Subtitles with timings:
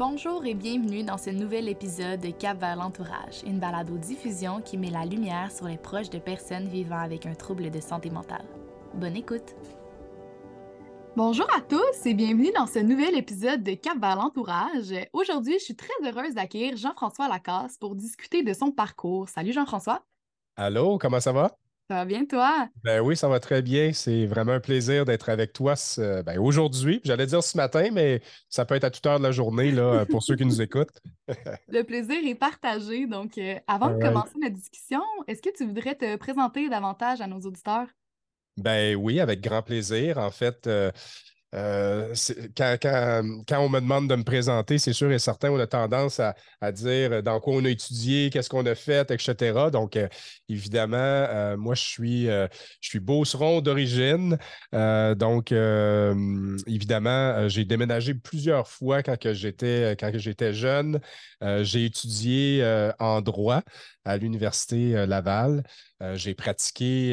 [0.00, 4.88] Bonjour et bienvenue dans ce nouvel épisode de Cap vers l'entourage, une balado-diffusion qui met
[4.88, 8.46] la lumière sur les proches de personnes vivant avec un trouble de santé mentale.
[8.94, 9.54] Bonne écoute!
[11.16, 14.94] Bonjour à tous et bienvenue dans ce nouvel épisode de Cap vers l'entourage.
[15.12, 19.28] Aujourd'hui, je suis très heureuse d'accueillir Jean-François Lacasse pour discuter de son parcours.
[19.28, 20.02] Salut Jean-François!
[20.56, 21.59] Allô, comment ça va?
[21.90, 22.68] Ça va bien, toi?
[22.84, 23.92] Ben oui, ça va très bien.
[23.92, 27.00] C'est vraiment un plaisir d'être avec toi ben aujourd'hui.
[27.02, 30.06] J'allais dire ce matin, mais ça peut être à toute heure de la journée là,
[30.08, 31.02] pour ceux qui nous écoutent.
[31.68, 33.08] Le plaisir est partagé.
[33.08, 37.26] Donc, euh, avant de commencer notre discussion, est-ce que tu voudrais te présenter davantage à
[37.26, 37.88] nos auditeurs?
[38.56, 40.18] Ben oui, avec grand plaisir.
[40.18, 40.92] En fait, euh,
[41.54, 42.14] euh,
[42.56, 46.34] quand, on me demande de me présenter, c'est sûr et certain, on a tendance à,
[46.72, 49.70] dire dans quoi on a étudié, qu'est-ce qu'on a fait, etc.
[49.72, 50.08] Donc, euh,
[50.48, 52.48] évidemment, euh, moi, je suis, je
[52.80, 54.38] suis beauceron d'origine.
[54.72, 55.52] donc,
[56.66, 61.00] évidemment, j'ai déménagé plusieurs fois quand j'étais, quand j'étais jeune.
[61.62, 63.62] j'ai étudié en droit
[64.04, 65.62] à l'Université Laval.
[66.14, 67.12] j'ai pratiqué,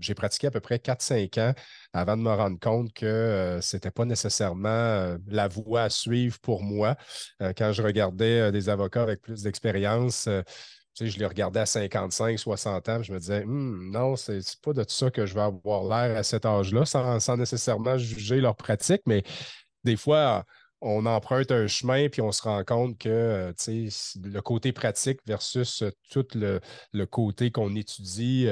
[0.00, 1.54] j'ai pratiqué à peu près 4-5 ans
[1.92, 5.90] avant de me rendre compte que euh, ce n'était pas nécessairement euh, la voie à
[5.90, 6.96] suivre pour moi.
[7.42, 10.28] Euh, quand je regardais des avocats avec plus d'expérience,
[11.00, 14.84] je les regardais à 55, 60 ans, je me disais, «Hum, non, c'est pas de
[14.86, 19.02] ça que je vais avoir l'air à cet âge-là, sans, sans, nécessairement juger leur pratique,
[19.06, 19.22] mais
[19.84, 20.44] des fois,
[20.80, 23.52] on emprunte un chemin, puis on se rend compte que euh,
[24.22, 26.60] le côté pratique versus euh, tout le,
[27.06, 28.48] côté qu'on étudie,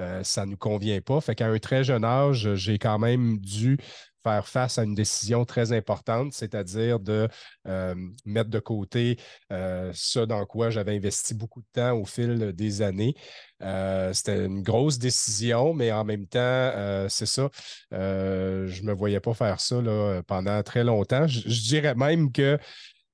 [0.00, 1.20] euh, ça ne nous convient pas.
[1.20, 3.78] Fait qu'à un très jeune âge, j'ai quand même dû
[4.26, 7.28] faire face à une décision très importante, c'est-à-dire de
[7.68, 9.18] euh, mettre de côté
[9.52, 13.14] euh, ce dans quoi j'avais investi beaucoup de temps au fil des années.
[13.62, 17.48] Euh, c'était une grosse décision, mais en même temps, c'est ça.
[17.92, 21.26] je ne me voyais pas faire ça là, pendant très longtemps.
[21.28, 22.58] je dirais même que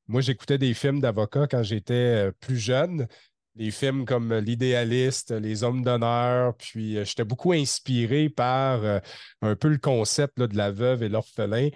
[0.08, 3.06] moi, j'écoutais des films d'avocats quand j'étais plus jeune
[3.56, 8.98] les films comme L'idéaliste, Les hommes d'honneur, puis euh, j'étais beaucoup inspiré par euh,
[9.42, 11.68] un peu le concept de la veuve et l'orphelin,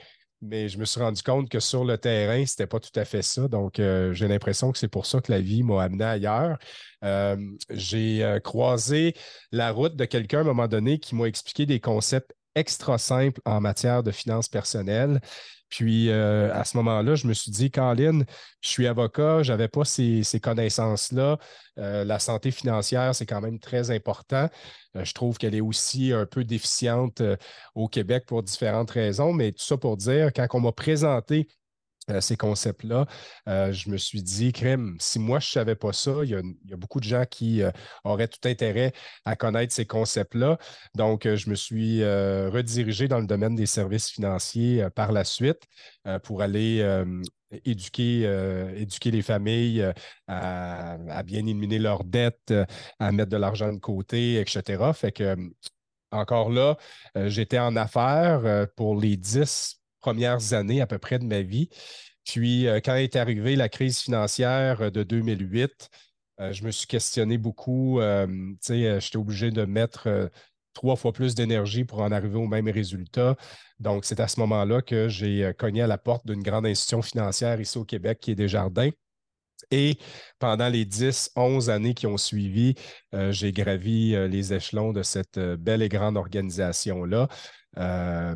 [0.43, 3.05] mais je me suis rendu compte que sur le terrain, ce n'était pas tout à
[3.05, 3.49] fait ça.
[3.49, 6.59] Donc, euh, j'ai l'impression que c'est pour ça que la vie m'a amené ailleurs.
[7.71, 9.15] j'ai croisé
[9.53, 13.41] la route de quelqu'un à un moment donné qui m'a expliqué des concepts extra simples
[13.45, 15.21] en matière de finances personnelles.
[15.69, 18.25] Puis euh, à ce moment-là, je me suis dit, Caroline,
[18.61, 21.39] je suis avocat, je n'avais pas ces, connaissances-là.
[21.79, 24.49] Euh, la santé financière, c'est quand même très important.
[24.97, 27.23] Euh, je trouve qu'elle est aussi un peu déficiente
[27.75, 31.49] au Québec pour différentes raisons, mais tout ça pour dire, quand on m'a présenté
[32.11, 33.07] euh, ces concepts-là,
[33.49, 36.35] euh, je me suis dit, crème, si moi je ne savais pas ça, il y,
[36.35, 37.71] a, beaucoup de gens qui euh,
[38.05, 38.93] auraient tout intérêt
[39.25, 40.59] à connaître ces concepts-là.
[40.95, 45.63] Donc, je me suis redirigé dans le domaine des services financiers par la suite
[46.23, 46.85] pour aller
[47.65, 48.23] éduquer,
[48.77, 49.93] éduquer les familles
[50.27, 52.55] à, à, bien éliminer leurs dettes,
[52.99, 54.93] à mettre de l'argent de côté, etc.
[54.95, 55.37] Fait que
[56.13, 56.77] encore là,
[57.15, 61.69] j'étais en affaires pour les dix premières années à peu près de ma vie.
[62.25, 65.91] Puis, euh, quand est arrivée la crise financière euh, de 2008,
[66.39, 68.01] euh, je me suis questionné beaucoup.
[68.63, 70.31] J'étais obligé de mettre
[70.75, 73.35] trois fois plus d'énergie pour en arriver au même résultat.
[73.81, 77.61] Donc, c'est à ce moment-là que j'ai cogné à la porte d'une grande institution financière
[77.61, 78.91] ici au Québec qui est Desjardins.
[79.71, 79.99] Et
[80.39, 82.75] pendant les 10, 11 années qui ont suivi,
[83.31, 87.29] j'ai gravi les échelons de cette belle et grande organisation-là.
[87.79, 88.35] Euh,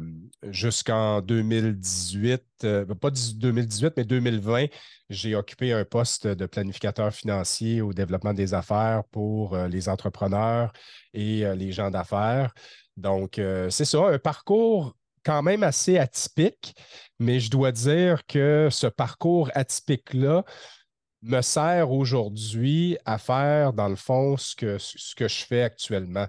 [0.51, 4.67] jusqu'en 2018, euh, pas 2018, mais 2020,
[5.09, 10.73] j'ai occupé un poste de planificateur financier au développement des affaires pour euh, les entrepreneurs
[11.15, 12.53] et les gens d'affaires.
[12.97, 14.95] Donc, c'est ça, un parcours
[15.25, 16.75] quand même assez atypique,
[17.19, 20.45] mais je dois dire que ce parcours atypique-là,
[21.23, 26.27] me sert aujourd'hui à faire, dans le fond, ce que, ce que je fais actuellement.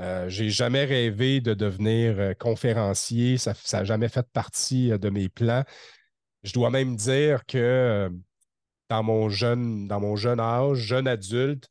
[0.00, 4.98] Euh, je n'ai jamais rêvé de devenir euh, conférencier, ça n'a jamais fait partie euh,
[4.98, 5.64] de mes plans.
[6.42, 8.10] Je dois même dire que
[8.90, 11.68] dans mon jeune, dans mon jeune âge, jeune adulte,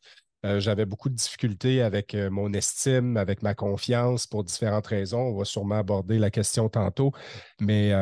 [0.58, 5.22] j'avais beaucoup de difficultés avec mon estime, avec ma confiance pour différentes raisons.
[5.22, 7.14] On va sûrement aborder la question tantôt,
[7.62, 7.94] mais,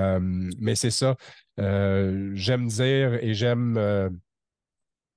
[0.57, 1.17] mais c'est ça.
[1.57, 3.77] j'aime dire et j'aime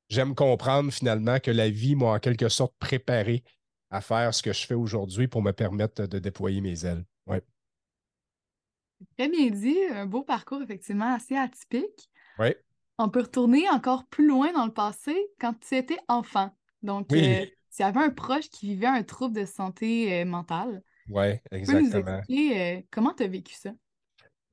[0.09, 3.43] j'aime comprendre finalement que la vie m'a en quelque sorte préparé
[3.91, 7.05] à faire ce que je fais aujourd'hui pour me permettre de déployer mes ailes.
[7.27, 7.43] Ouais.
[9.17, 12.11] Très bien dit, un beau parcours effectivement assez atypique.
[12.39, 12.55] Oui.
[12.99, 16.51] On peut retourner encore plus loin dans le passé quand tu étais enfant.
[16.83, 17.25] Donc, oui.
[17.25, 17.47] Euh,
[17.77, 20.83] tu avais un proche qui vivait un trouble de santé euh, mentale.
[21.09, 21.85] Oui, exactement.
[21.85, 23.71] Tu peux nous expliquer euh, comment tu as vécu ça?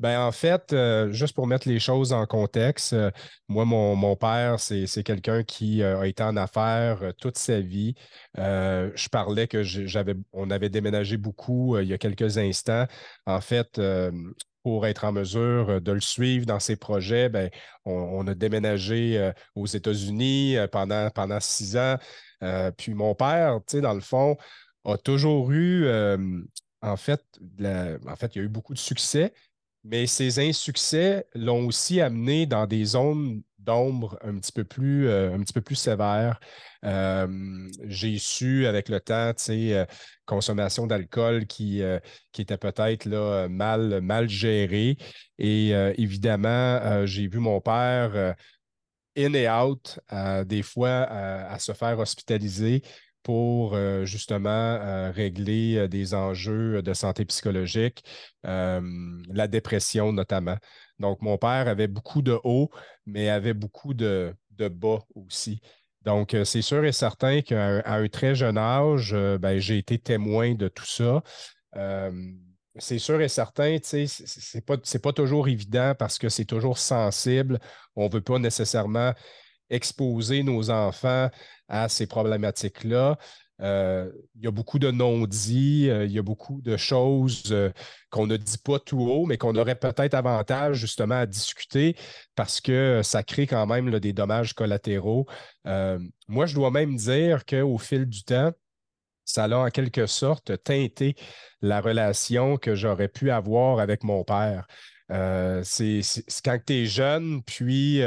[0.01, 3.11] Ben, en fait, euh, juste pour mettre les choses en contexte, euh,
[3.47, 7.93] moi, mon, père, c'est quelqu'un qui euh, a été en affaires toute sa vie.
[8.35, 12.87] je parlais que j'avais, on avait déménagé beaucoup il y a quelques instants.
[13.27, 13.79] En fait,
[14.63, 17.51] pour être en mesure de le suivre dans ses projets, ben,
[17.85, 21.97] on, a déménagé aux États-Unis pendant, pendant six ans.
[22.77, 24.35] puis mon père, tu sais, dans le fond,
[24.85, 25.87] a toujours eu,
[26.81, 27.23] en fait,
[28.07, 29.33] en fait, il y a eu beaucoup de succès,
[29.83, 35.33] mais ces insuccès l'ont aussi amené dans des zones d'ombre un petit peu plus, euh,
[35.33, 36.39] un petit peu plus sévères.
[36.83, 39.85] Euh, j'ai su avec le temps, tu sais, euh,
[40.25, 41.81] consommation d'alcool qui,
[42.31, 44.97] qui était peut-être là, mal, mal gérée.
[45.37, 48.35] Et évidemment, j'ai vu mon père
[49.17, 49.99] in et out,
[50.45, 52.81] des fois à se faire hospitaliser
[53.23, 58.03] pour euh, justement euh, régler euh, des enjeux de santé psychologique,
[58.43, 60.57] la dépression notamment.
[60.99, 62.69] Donc, mon père avait beaucoup de hauts,
[63.05, 65.59] mais avait beaucoup de, bas aussi.
[66.03, 70.67] Donc, c'est sûr et certain qu'à un très jeune âge, ben, j'ai été témoin de
[70.67, 71.23] tout ça.
[72.77, 77.59] c'est sûr et certain, ce n'est pas, pas toujours évident parce que c'est toujours sensible.
[77.95, 79.13] On ne veut pas nécessairement
[79.71, 81.29] exposer nos enfants
[81.67, 83.17] à ces problématiques-là.
[83.61, 87.69] Euh, il y a beaucoup de non-dits, euh, il y a beaucoup de choses euh,
[88.09, 91.95] qu'on ne dit pas tout haut, mais qu'on aurait peut-être avantage justement à discuter
[92.35, 95.27] parce que ça crée quand même des dommages collatéraux.
[96.27, 98.51] moi, je dois même dire qu'au fil du temps,
[99.25, 101.15] ça a en quelque sorte teinté
[101.61, 104.65] la relation que j'aurais pu avoir avec mon père.
[105.63, 106.01] c'est
[106.43, 108.01] quand tu es jeune, puis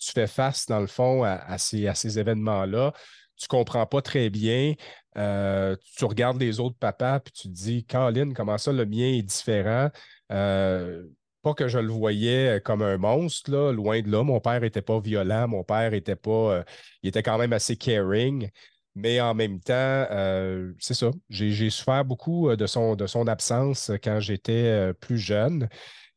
[0.00, 2.92] tu fais face, dans le fond, à, ces, événements-là.
[3.36, 4.74] Tu ne comprends pas très bien.
[5.16, 9.12] Euh, tu regardes les autres papas, puis tu te dis, Caroline, comment ça, le mien
[9.12, 9.90] est différent?
[10.32, 11.04] Euh,
[11.42, 14.22] pas que je le voyais comme un monstre, là, loin de là.
[14.22, 16.30] Mon père n'était pas violent, mon père était pas.
[16.30, 16.64] Euh,
[17.02, 18.50] il était quand même assez caring.
[18.96, 20.06] Mais en même temps,
[20.80, 21.10] c'est ça.
[21.30, 25.68] J'ai souffert beaucoup de son absence quand j'étais plus jeune.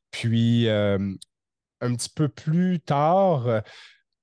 [0.09, 0.67] Puis
[1.83, 3.61] un petit peu plus tard, euh,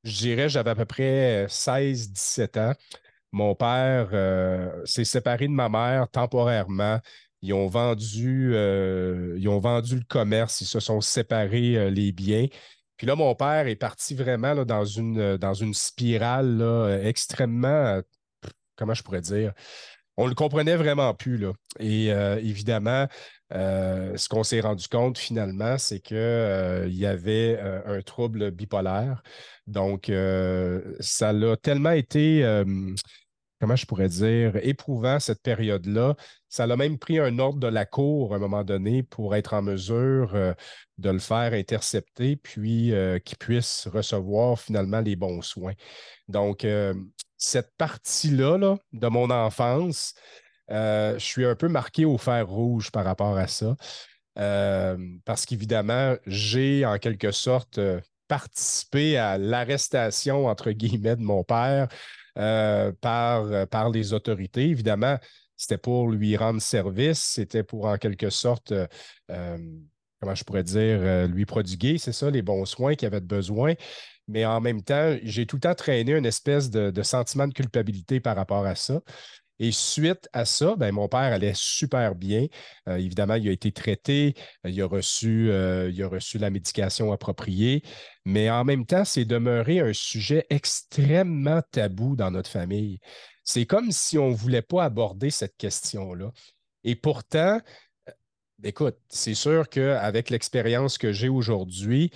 [0.05, 2.75] je dirais, j'avais à peu près 16-17 ans.
[3.33, 6.99] Mon père euh, s'est séparé de ma mère temporairement.
[7.43, 12.47] Ils ont vendu, euh, ils ont vendu le commerce, ils se sont séparés les biens.
[12.97, 18.01] Puis là, mon père est parti vraiment dans, une, dans une spirale extrêmement,
[18.77, 19.53] comment je pourrais dire,
[20.19, 21.39] on le comprenait vraiment plus.
[21.39, 21.53] Là.
[21.79, 23.07] Et évidemment,
[23.53, 28.51] euh, ce qu'on s'est rendu compte finalement, c'est qu'il euh, y avait euh, un trouble
[28.51, 29.23] bipolaire.
[29.67, 30.11] Donc,
[30.99, 32.43] ça l'a tellement été,
[33.61, 36.17] comment je pourrais dire, éprouvant cette période-là.
[36.49, 39.55] Ça l'a même pris un ordre de la cour à un moment donné pour être
[39.55, 40.33] en mesure
[40.99, 42.93] de le faire intercepter, puis
[43.25, 45.75] qu'il puisse recevoir finalement les bons soins.
[46.27, 46.67] Donc,
[47.37, 52.91] cette partie-là là, de mon enfance, euh, je suis un peu marqué au fer rouge
[52.91, 53.77] par rapport à ça.
[54.39, 61.45] Euh, parce qu'évidemment, j'ai en quelque sorte euh, participé à l'arrestation, entre guillemets, de mon
[61.45, 61.89] père
[62.35, 64.69] par, par les autorités.
[64.69, 65.19] Évidemment,
[65.57, 68.73] c'était pour lui rendre service, c'était pour en quelque sorte,
[69.29, 73.75] comment je pourrais dire, lui prodiguer, c'est ça, les bons soins qu'il avait besoin.
[74.29, 78.21] Mais en même temps, j'ai tout le temps traîné une espèce de sentiment de culpabilité
[78.21, 79.03] par rapport à ça.
[79.63, 82.47] Et suite à ça, ben, mon père allait super bien.
[82.89, 87.13] Euh, évidemment, il a été traité, il a, reçu, euh, il a reçu la médication
[87.13, 87.83] appropriée,
[88.25, 93.01] mais en même temps, c'est demeuré un sujet extrêmement tabou dans notre famille.
[93.45, 96.33] C'est comme si on ne voulait pas aborder cette question-là.
[96.83, 97.61] Et pourtant,
[98.09, 98.13] euh,
[98.65, 102.11] écoute, c'est sûr qu'avec l'expérience que j'ai aujourd'hui,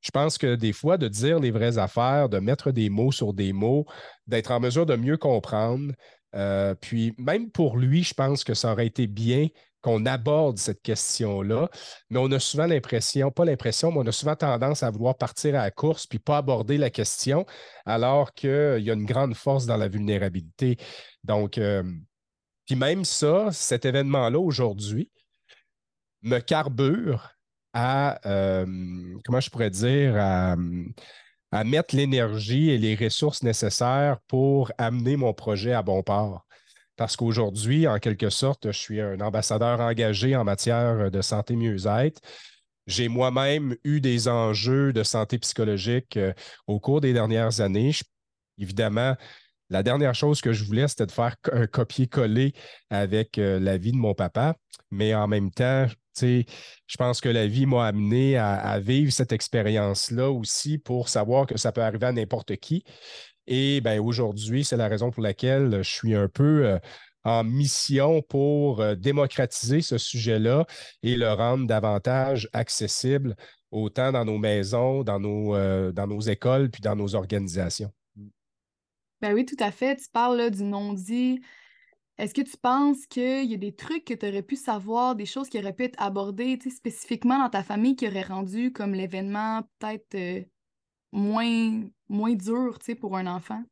[0.00, 3.32] je pense que des fois, de dire les vraies affaires, de mettre des mots sur
[3.32, 3.86] des mots,
[4.28, 5.92] d'être en mesure de mieux comprendre,
[6.34, 9.48] euh, puis même pour lui, je pense que ça aurait été bien
[9.80, 11.68] qu'on aborde cette question-là,
[12.08, 15.54] mais on a souvent l'impression, pas l'impression, mais on a souvent tendance à vouloir partir
[15.56, 17.44] à la course puis pas aborder la question,
[17.84, 20.78] alors qu'il y a une grande force dans la vulnérabilité.
[21.22, 21.82] Donc, euh,
[22.64, 25.10] puis même ça, cet événement-là aujourd'hui
[26.22, 27.32] me carbure
[27.74, 28.64] à, euh,
[29.26, 30.56] comment je pourrais dire, à,
[31.54, 36.44] à mettre l'énergie et les ressources nécessaires pour amener mon projet à bon port.
[36.96, 42.20] Parce qu'aujourd'hui, en quelque sorte, je suis un ambassadeur engagé en matière de santé mieux-être.
[42.88, 46.32] J'ai moi-même eu des enjeux de santé psychologique euh,
[46.66, 47.92] au cours des dernières années.
[48.58, 49.14] évidemment,
[49.74, 52.52] la dernière chose que je voulais, c'était de faire un copier-coller
[52.90, 54.54] avec la vie de mon papa,
[54.90, 55.86] mais en même temps,
[56.22, 61.58] je pense que la vie m'a amené à, vivre cette expérience-là aussi pour savoir que
[61.58, 62.84] ça peut arriver à n'importe qui.
[63.46, 66.78] Et ben, aujourd'hui, c'est la raison pour laquelle je suis un peu euh,
[67.24, 70.64] en mission pour euh, démocratiser ce sujet-là
[71.02, 73.36] et le rendre davantage accessible,
[73.70, 77.92] autant dans nos maisons, dans nos, euh, dans nos écoles, puis dans nos organisations.
[79.24, 79.96] Ben oui, tout à fait.
[79.96, 81.40] Tu parles du non-dit.
[82.18, 85.24] Est-ce que tu penses qu'il y a des trucs que tu aurais pu savoir, des
[85.24, 89.62] choses qui auraient pu être abordées spécifiquement dans ta famille qui auraient rendu comme l'événement
[89.78, 90.46] peut-être
[91.10, 93.62] moins, moins dur pour un enfant?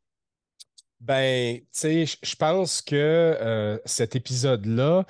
[1.00, 5.04] Ben, tu sais, je pense que euh, cet épisode-là,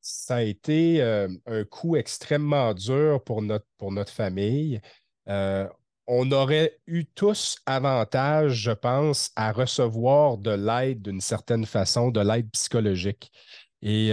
[0.00, 4.80] ça a été euh, un coup extrêmement dur pour notre, pour notre famille.
[5.28, 5.68] Euh,
[6.06, 12.20] on aurait eu tous avantage, je pense, à recevoir de l'aide d'une certaine façon, de
[12.20, 13.32] l'aide psychologique.
[13.82, 14.12] Et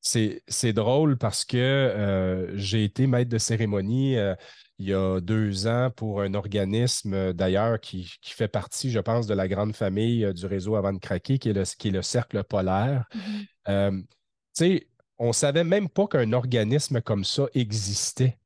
[0.00, 4.16] c'est drôle parce que j'ai été maître de cérémonie
[4.82, 9.28] il y a deux ans pour un organisme euh, d'ailleurs qui, fait partie, je pense,
[9.28, 11.92] de la grande famille euh, du réseau Avant de craquer, qui est le, qui est
[11.92, 13.04] le Cercle polaire.
[13.14, 13.46] Mm-hmm.
[13.68, 14.06] Euh, tu
[14.54, 18.38] sais, on ne savait même pas qu'un organisme comme ça existait.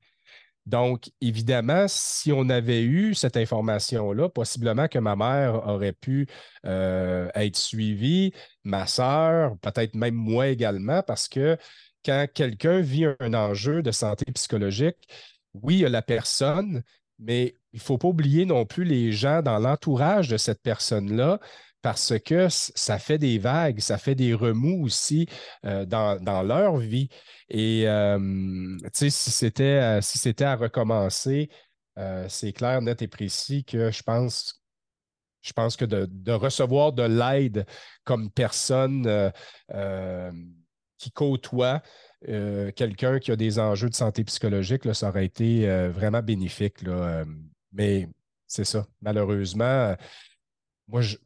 [0.66, 6.26] Donc, évidemment, si on avait eu cette information-là, possiblement que ma mère aurait pu
[6.64, 8.32] être suivie,
[8.64, 11.56] ma sœur, peut-être même moi également, parce que
[12.04, 15.08] quand quelqu'un vit un enjeu de santé psychologique,
[15.54, 16.82] oui, il y a la personne,
[17.18, 21.40] mais il ne faut pas oublier non plus les gens dans l'entourage de cette personne-là
[21.87, 25.28] parce que ça fait des vagues, ça fait des remous aussi
[25.64, 27.09] euh, dans, leur vie.
[27.49, 31.49] Et euh, si c'était si c'était à recommencer,
[31.97, 34.61] euh, c'est clair, net et précis que je pense
[35.43, 37.66] je pense que de, de recevoir de l'aide
[38.02, 39.33] comme personne
[40.99, 41.83] qui côtoie
[42.28, 46.23] euh, quelqu'un qui a des enjeux de santé psychologique, là, ça aurait été euh, vraiment
[46.23, 46.83] bénéfique.
[46.83, 47.25] Là, euh,
[47.71, 48.09] mais
[48.49, 48.87] c'est ça.
[49.00, 49.95] Malheureusement,
[50.88, 51.16] moi, je,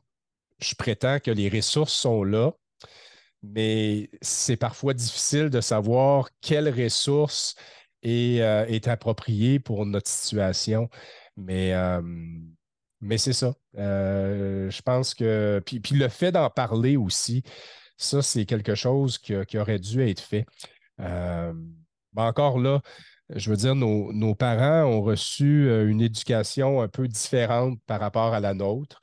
[0.76, 2.52] prétends que les ressources sont là,
[3.43, 7.55] mais c'est parfois difficile de savoir quelle ressource
[8.02, 10.88] est, est appropriée pour notre situation.
[11.37, 11.73] Mais,
[13.00, 13.55] mais c'est ça.
[13.75, 15.62] je pense que.
[15.64, 17.43] Puis, puis le fait d'en parler aussi,
[18.00, 20.47] ça, c'est quelque chose qui, aurait dû être fait.
[21.00, 21.52] Euh,
[22.17, 22.81] encore là,
[23.29, 28.33] je veux dire, nos, parents ont reçu euh, une éducation un peu différente par rapport
[28.33, 29.00] à la nôtre.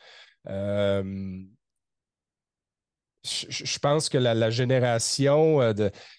[0.49, 1.43] Euh,
[3.23, 5.73] je, pense que la, génération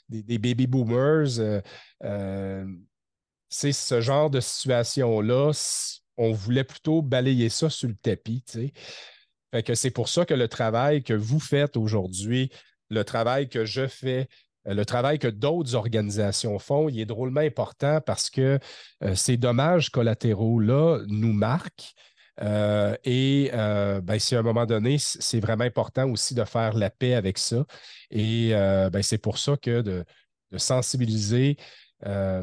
[0.08, 1.62] des, baby boomers,
[3.48, 5.52] c'est ce genre de situation-là.
[6.18, 8.44] On voulait plutôt balayer ça sur le tapis.
[9.64, 12.50] que c'est pour ça que le travail que vous faites aujourd'hui,
[12.90, 14.28] le travail que je fais,
[14.66, 18.58] euh, le travail que d'autres organisations font, il est drôlement important parce que
[19.02, 21.94] euh, ces dommages collatéraux-là nous marquent.
[22.40, 26.90] Euh, et ben, si à un moment donné, c'est vraiment important aussi de faire la
[26.90, 27.64] paix avec ça.
[28.10, 30.04] Et ben, c'est pour ça que de,
[30.56, 31.56] sensibiliser,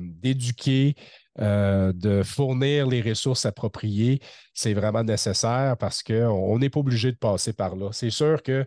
[0.02, 0.96] d'éduquer,
[1.40, 4.20] de fournir les ressources appropriées,
[4.54, 7.90] c'est vraiment nécessaire parce qu'on n'est pas obligé de passer par là.
[7.92, 8.66] C'est sûr que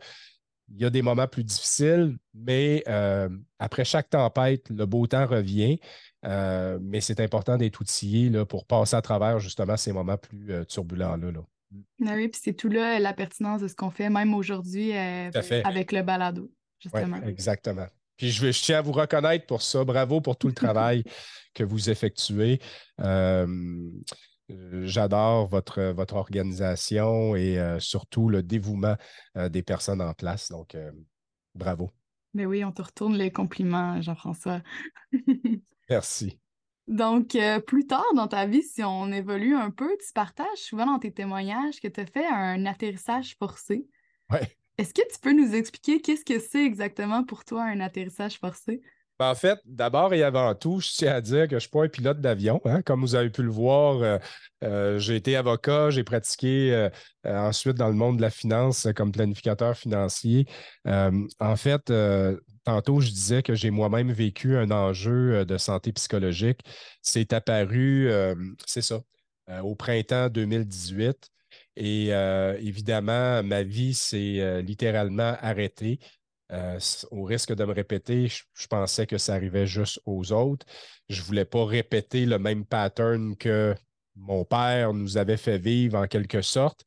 [0.71, 5.27] il y a des moments plus difficiles, mais euh, après chaque tempête, le beau temps
[5.27, 5.81] revient.
[6.29, 10.53] Euh, mais c'est important d'être outillé là, pour passer à travers justement ces moments plus
[10.53, 11.33] euh, turbulents-là.
[11.33, 11.41] Là.
[12.07, 15.93] Ah oui, puis c'est tout là la pertinence de ce qu'on fait, même aujourd'hui avec
[15.93, 17.21] le balado, justement.
[17.23, 17.87] exactement.
[18.17, 19.85] Puis je, je, tiens à vous reconnaître pour ça.
[19.85, 21.05] Bravo pour tout le travail
[21.55, 22.61] que vous effectuez.
[24.51, 28.97] Euh, j'adore votre, votre organisation et euh, surtout le dévouement
[29.37, 30.51] euh, des personnes en place.
[30.51, 30.77] Donc,
[31.55, 31.91] bravo.
[32.35, 34.63] Mais oui, on te retourne les compliments, Jean-François.
[35.89, 36.39] Merci.
[36.87, 40.99] Donc, plus tard dans ta vie, si on évolue un peu, tu partages souvent dans
[40.99, 43.87] tes témoignages que tu as fait un atterrissage forcé.
[44.31, 44.39] Oui.
[44.79, 48.81] Est-ce que tu peux nous expliquer qu'est-ce que c'est exactement pour toi un atterrissage forcé?
[49.19, 51.71] Ben, en fait, d'abord et avant tout, je tiens à dire que je ne suis
[51.71, 52.61] pas un pilote d'avion.
[52.65, 52.83] Hein.
[52.83, 54.19] Comme vous avez pu le voir, euh,
[54.63, 56.89] euh, j'ai été avocat, j'ai pratiqué euh,
[57.25, 60.47] ensuite dans le monde de la finance comme planificateur financier.
[60.87, 61.93] en fait,
[62.65, 66.61] tantôt, je disais que j'ai moi-même vécu un enjeu de santé psychologique.
[67.03, 68.11] C'est apparu,
[68.67, 69.01] c'est ça,
[69.63, 71.29] au printemps 2018.
[71.77, 72.09] Et
[72.61, 75.99] évidemment, ma vie s'est littéralement arrêtée.
[76.53, 76.79] Euh,
[77.11, 80.67] au risque de me répéter, je, pensais que ça arrivait juste aux autres.
[81.09, 83.75] Je ne voulais pas répéter le même pattern que
[84.17, 86.85] mon père nous avait fait vivre en quelque sorte.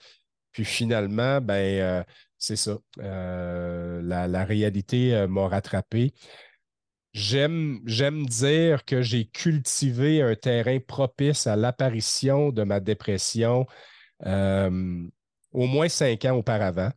[0.52, 2.04] Puis finalement, ben, euh,
[2.38, 2.78] c'est ça.
[2.98, 6.14] la, réalité m'a rattrapé.
[7.14, 13.68] J'aime dire que j'ai cultivé un terrain propice à l'apparition de ma dépression
[14.26, 16.92] au moins cinq ans auparavant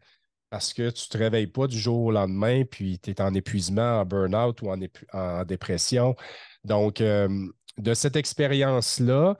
[0.54, 3.34] parce que tu ne te réveilles pas du jour au lendemain, puis tu es en
[3.34, 6.14] épuisement, en burn-out ou en, dépression.
[6.62, 7.28] Donc, euh,
[7.76, 9.36] de cette expérience-là,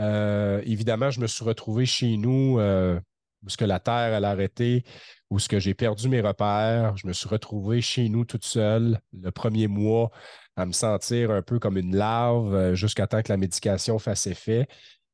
[0.00, 2.98] euh, évidemment, je me suis retrouvé chez nous euh,
[3.44, 4.82] où ce que la Terre a arrêté,
[5.30, 6.96] où ce que j'ai perdu mes repères.
[6.96, 10.10] Je me suis retrouvé chez nous toute seule le premier mois
[10.56, 14.66] à me sentir un peu comme une larve jusqu'à temps que la médication fasse effet.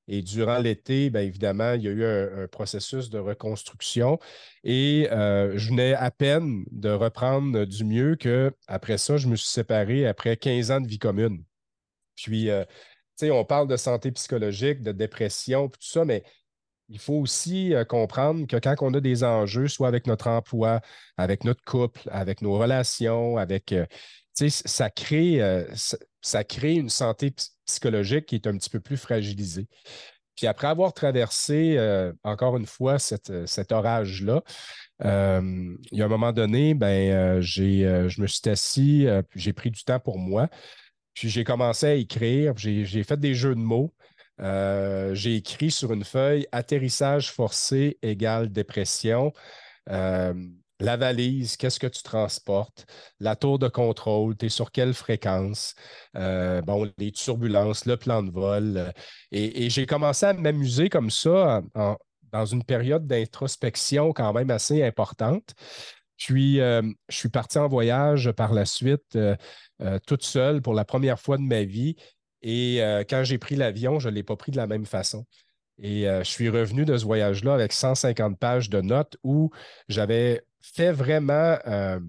[0.07, 4.19] Et durant l'été, bien évidemment, il y a eu un, processus de reconstruction
[4.63, 9.37] et euh, je venais à peine de reprendre du mieux que après ça, je me
[9.37, 11.43] suis séparé après 15 ans de vie commune.
[12.17, 16.23] Puis, euh, tu sais, on parle de santé psychologique, de dépression, tout ça, mais
[16.91, 20.81] il faut aussi euh, comprendre que quand on a des enjeux, soit avec notre emploi,
[21.17, 23.87] avec notre couple, avec nos relations, avec, tu
[24.35, 25.41] sais, ça crée,
[26.45, 27.35] crée une santé
[27.67, 29.69] psychologique qui est un petit peu plus fragilisée.
[30.37, 32.97] Puis après avoir traversé, euh, encore une fois,
[33.31, 34.43] euh, cet orage-là,
[35.05, 39.85] euh, il y a un moment donné, ben, je me suis assis, j'ai pris du
[39.85, 40.49] temps pour moi,
[41.15, 43.95] puis j'ai commencé à écrire, j'ai fait des jeux de mots.
[45.15, 49.33] j'ai écrit sur une feuille atterrissage forcé égale dépression
[50.85, 52.87] la valise, qu'est-ce que tu transportes,
[53.19, 55.75] la tour de contrôle, tu es sur quelle fréquence,
[56.17, 58.77] euh, bon, les turbulences, le plan de vol.
[58.77, 58.93] Euh,
[59.33, 61.63] et, j'ai commencé à m'amuser comme ça
[62.33, 65.55] dans une période d'introspection quand même assez importante.
[66.19, 69.19] Puis, euh, je suis parti en voyage par la suite
[70.07, 71.97] toute seule pour la première fois de ma vie.
[72.43, 75.27] Et quand j'ai pris l'avion, je ne l'ai pas pris de la même façon.
[75.79, 79.51] Et je suis revenu de ce voyage-là avec 150 pages de notes où
[79.89, 80.43] j'avais
[80.75, 81.59] fait vraiment.
[81.67, 82.01] Euh,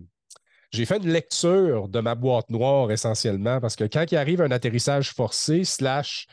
[0.71, 4.51] j'ai fait une lecture de ma boîte noire essentiellement parce que quand il arrive un
[4.51, 6.27] atterrissage forcé, slash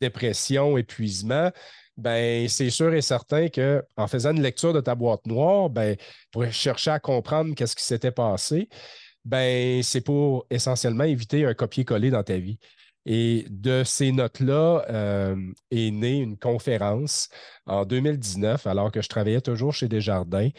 [0.00, 1.50] dépression, épuisement,
[1.96, 5.96] ben, c'est sûr et certain qu'en faisant une lecture de ta boîte noire, ben,
[6.30, 8.68] pour chercher à comprendre qu'est-ce qui s'était passé,
[9.24, 12.58] ben, c'est pour essentiellement éviter un copier-coller dans ta vie.
[13.04, 15.36] Et de ces notes-là euh,
[15.70, 17.28] est née une conférence
[17.66, 20.50] en 2019, alors que je travaillais toujours chez Desjardins.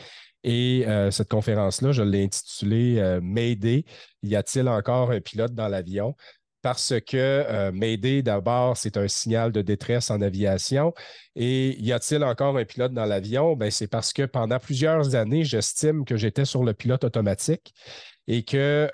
[0.44, 3.22] Et euh, cette conférence-là, je l'ai intitulée euh,
[4.24, 6.16] y a-t-il encore un pilote dans l'avion?
[6.62, 10.94] Parce que euh, d'abord, c'est un signal de détresse en aviation.
[11.36, 13.56] Et y a-t-il encore un pilote dans l'avion?
[13.56, 17.74] Ben, c'est parce que pendant plusieurs années, j'estime que j'étais sur le pilote automatique
[18.28, 18.90] et que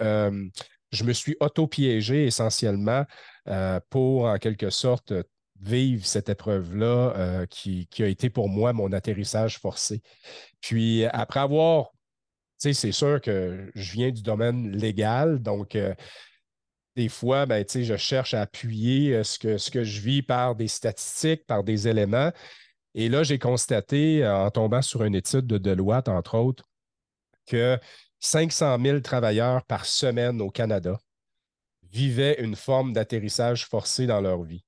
[0.91, 3.05] je me suis auto-piégé essentiellement
[3.91, 5.13] pour, en quelque sorte,
[5.61, 10.01] vivre cette épreuve-là euh, qui, a été pour moi mon atterrissage forcé.
[10.61, 11.91] Puis après avoir,
[12.59, 15.93] tu sais, c'est sûr que je viens du domaine légal, donc euh,
[16.95, 20.01] des fois, ben, tu sais, je cherche à appuyer euh, ce que, ce que je
[20.01, 22.31] vis par des statistiques, par des éléments.
[22.95, 26.65] Et là, j'ai constaté, en tombant sur une étude de Deloitte, entre autres,
[27.45, 27.77] que
[28.19, 30.99] 500 000 travailleurs par semaine au Canada
[31.91, 34.63] vivaient une forme d'atterrissage forcé dans leur vie.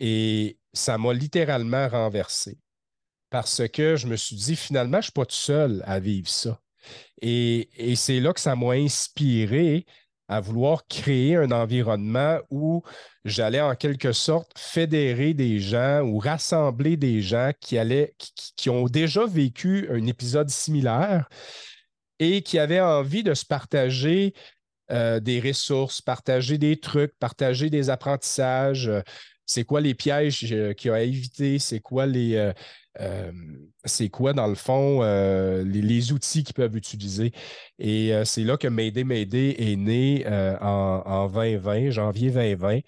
[0.00, 2.58] Et ça m'a littéralement renversé
[3.30, 6.28] parce que je me suis dit, finalement, je ne suis pas tout seul à vivre
[6.28, 6.60] ça.
[7.20, 9.86] Et, c'est là que ça m'a inspiré
[10.28, 12.82] à vouloir créer un environnement où
[13.24, 18.14] j'allais en quelque sorte fédérer des gens ou rassembler des gens qui, allaient,
[18.56, 21.28] qui, ont déjà vécu un épisode similaire
[22.18, 24.32] et qui avaient envie de se partager
[24.90, 28.90] euh, des ressources, partager des trucs, partager des apprentissages,
[29.46, 32.36] c'est quoi les pièges euh, qu'il a éviter, c'est quoi les.
[32.36, 32.52] Euh,
[33.00, 33.32] euh,
[33.84, 37.32] c'est quoi, dans le fond, les, outils qu'ils peuvent utiliser?
[37.78, 40.24] Et c'est là que Mayday Mayday est né
[40.60, 42.80] en, 2020, janvier 2020.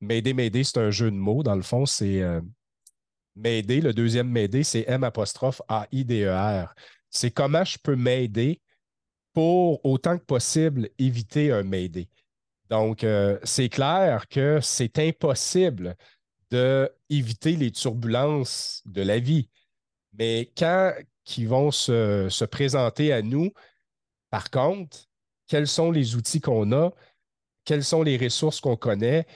[0.00, 1.42] Mayday Mayday, c'est un jeu de mots.
[1.42, 2.22] Dans le fond, c'est
[3.34, 6.72] Mayday, le deuxième Mayday, c'est M apostrophe A-I-D-E-R.
[7.10, 8.60] C'est comment je peux m'aider
[9.32, 12.08] pour autant que possible éviter un Mayday.
[12.70, 15.96] Donc, euh, c'est clair que c'est impossible
[16.50, 19.48] d'éviter les turbulences de la vie.
[20.18, 20.92] Mais quand
[21.36, 23.52] ils vont se, présenter à nous,
[24.30, 24.98] par contre,
[25.46, 26.90] quels sont les outils qu'on a,
[27.64, 29.26] quelles sont les ressources qu'on connaît?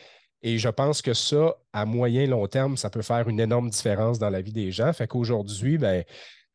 [0.42, 4.18] Et je pense que ça, à moyen long terme, ça peut faire une énorme différence
[4.18, 4.92] dans la vie des gens.
[4.92, 6.04] Fait qu'aujourd'hui, ben,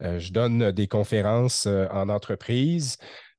[0.03, 2.97] euh, je donne des conférences euh, en entreprise.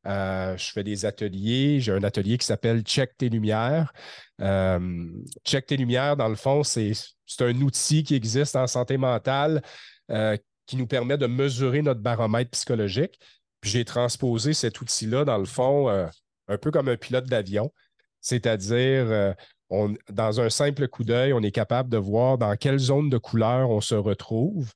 [0.09, 1.81] Euh, je fais des ateliers.
[1.81, 3.93] J'ai un atelier qui s'appelle Check tes lumières.
[4.41, 5.07] Euh,
[5.45, 6.93] Check tes lumières, dans le fond, c'est
[7.41, 9.63] un outil qui existe en santé mentale
[10.11, 13.19] euh, qui nous permet de mesurer notre baromètre psychologique.
[13.63, 17.73] J'ai transposé cet outil-là, dans le fond, un peu comme un pilote d'avion.
[18.21, 19.35] C'est-à-dire,
[19.71, 23.71] dans un simple coup d'œil, on est capable de voir dans quelle zone de couleur
[23.71, 24.73] on se retrouve.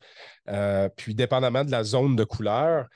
[0.97, 2.89] Puis, dépendamment de la zone de couleur,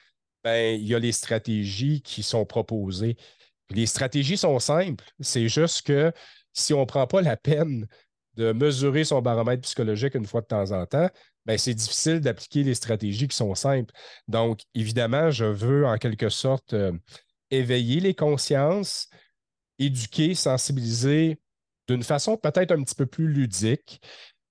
[0.47, 3.17] ben, il y a les stratégies qui sont proposées.
[3.71, 5.05] les stratégies sont simples.
[5.19, 6.13] C'est juste que
[6.53, 7.89] si on ne prend pas la peine
[8.35, 11.11] de mesurer son baromètre psychologique une fois de temps en temps,
[11.47, 13.93] ben, c'est difficile d'appliquer les stratégies qui sont simples.
[14.29, 16.93] Donc, évidemment, je veux en quelque sorte euh,
[17.51, 19.09] éveiller les consciences,
[19.81, 21.41] éduquer, sensibiliser
[21.89, 24.01] d'une façon peut-être un petit peu plus ludique,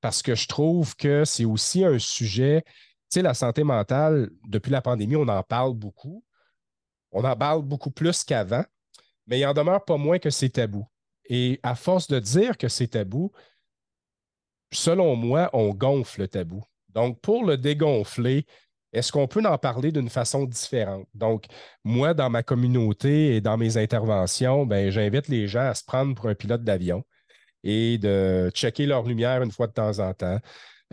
[0.02, 2.66] parce que je trouve que c'est aussi un sujet,
[3.10, 6.24] sais, la santé mentale, depuis la pandémie, on en parle beaucoup.
[7.12, 8.66] On en parle beaucoup plus qu'avant,
[9.28, 10.86] mais il en demeure pas moins que c'est tabou.
[11.26, 13.32] Et à force de dire que c'est tabou,
[14.72, 16.64] selon moi, on gonfle le tabou.
[16.90, 18.46] Donc, pour le dégonfler,
[18.94, 21.08] est-ce qu'on peut en parler d'une façon différente?
[21.14, 21.46] Donc,
[21.84, 26.16] moi, dans ma communauté et dans mes interventions, ben, j'invite les gens à se prendre
[26.16, 27.04] pour un pilote d'avion
[27.64, 30.40] et de checker leur lumière une fois de temps en temps,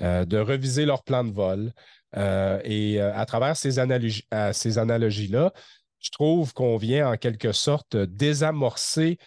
[0.01, 1.73] euh, de reviser leur plan de vol.
[2.17, 5.53] Euh, et euh, à travers ces, analogies, analogies-là,
[5.99, 9.19] je trouve qu'on vient en quelque sorte désamorcer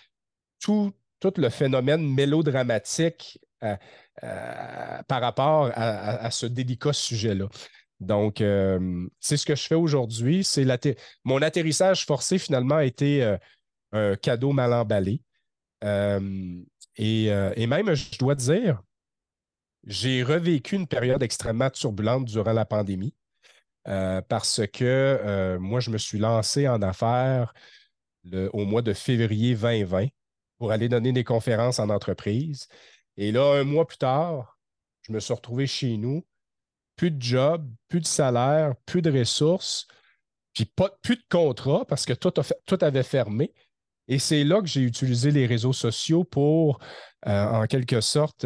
[0.60, 0.93] tout,
[1.38, 3.39] le phénomène mélodramatique
[5.08, 7.48] par rapport à, ce délicat sujet-là.
[8.00, 8.43] Donc,
[9.19, 10.48] c'est ce que je fais aujourd'hui.
[11.24, 13.38] Mon atterrissage forcé, finalement, a été
[13.91, 15.21] un cadeau mal emballé.
[15.84, 16.62] Euh,
[16.98, 18.82] et, même, je dois dire,
[19.86, 23.13] j'ai revécu une période extrêmement turbulente durant la pandémie
[23.88, 27.54] euh, parce que euh, moi, je me suis lancé en affaires
[28.54, 30.08] au mois de février 2020
[30.58, 32.67] pour aller donner des conférences en entreprise.
[33.17, 34.58] Et là, un mois plus tard,
[35.04, 36.26] je me suis retrouvé chez nous,
[36.95, 39.86] plus de job, plus de salaire, plus de ressources,
[40.54, 42.32] puis pas, plus de contrat parce que tout,
[42.65, 43.54] tout avait fermé.
[44.08, 46.80] Et c'est là que j'ai utilisé les réseaux sociaux pour,
[47.28, 48.45] euh, en quelque sorte,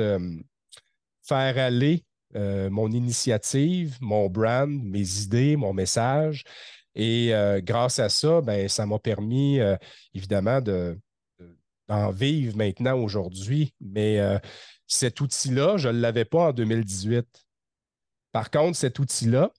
[1.30, 2.04] faire aller
[2.36, 6.44] euh, mon initiative, mon brand, mes idées, mon message.
[6.96, 9.60] Et grâce à ça, ben, ça m'a permis,
[10.14, 13.74] évidemment, d'en vivre maintenant aujourd'hui.
[13.80, 14.20] Mais
[14.86, 17.26] cet outil-là, je ne l'avais pas en 2018.
[18.32, 19.52] Par contre, cet outil-là,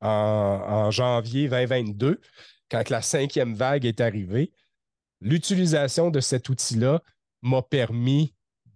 [0.00, 2.20] en, janvier 2022,
[2.70, 4.52] quand la cinquième vague est arrivée,
[5.20, 7.00] l'utilisation de cet outil-là
[7.42, 8.34] m'a permis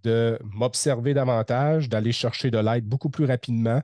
[0.09, 3.83] de m'observer davantage, d'aller chercher de l'aide beaucoup plus rapidement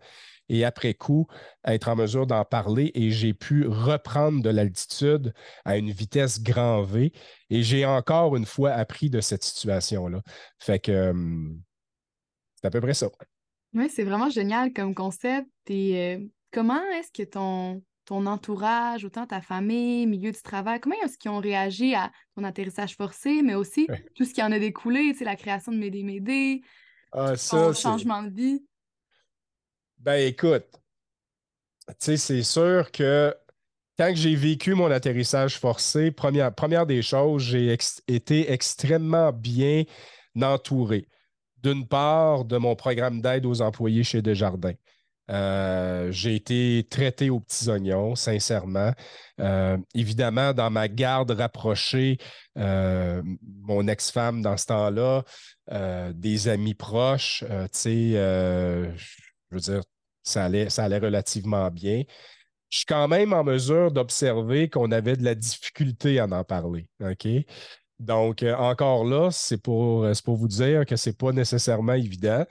[0.49, 1.27] et après coup,
[1.65, 5.33] être en mesure d'en parler et j'ai pu reprendre de l'altitude
[5.65, 7.13] à une vitesse grand V
[7.51, 10.21] et j'ai encore une fois appris de cette situation-là.
[10.59, 11.61] Fait que hum,
[12.57, 13.09] c'est à peu près ça.
[13.73, 15.49] Oui, c'est vraiment génial comme concept.
[15.69, 20.97] Et euh, comment est-ce que ton, ton entourage, autant ta famille, milieu du travail, comment
[21.05, 24.59] est-ce qu'ils ont réagi à ton atterrissage forcé, mais aussi tout ce qui en a
[24.59, 26.63] découlé, tu sais, la création de Médé Médé,
[27.13, 28.67] ah, ton changement de vie?
[29.99, 30.67] Ben écoute,
[31.89, 33.35] tu sais, c'est sûr que
[33.97, 37.77] quand j'ai vécu mon atterrissage forcé, première, première des choses, j'ai
[38.09, 39.85] été extrêmement bien
[40.41, 41.09] entouré.
[41.63, 44.75] D'une part, de mon programme d'aide aux employés chez Desjardins.
[45.31, 48.93] Euh, j'ai été traité aux petits oignons, sincèrement.
[49.41, 52.19] Euh, évidemment, dans ma garde rapprochée,
[52.59, 53.23] euh,
[53.63, 55.25] mon ex-femme dans ce temps-là,
[56.13, 58.95] des amis proches, tu sais, je
[59.51, 59.81] veux dire,
[60.23, 62.03] ça allait, ça allait relativement bien.
[62.69, 66.87] Je suis quand même en mesure d'observer qu'on avait de la difficulté à en parler.
[67.01, 67.27] OK?
[67.99, 72.45] Donc, encore là, c'est pour, pour vous dire que ce n'est pas nécessairement évident.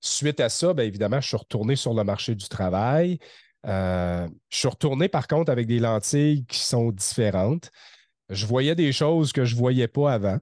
[0.00, 3.18] Suite à ça, bien évidemment, je suis retourné sur le marché du travail.
[3.66, 7.70] Euh, je suis retourné, par contre, avec des lentilles qui sont différentes.
[8.28, 10.38] Je voyais des choses que je ne voyais pas avant.